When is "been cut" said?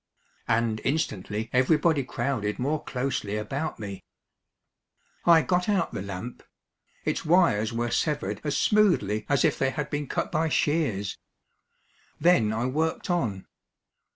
9.91-10.31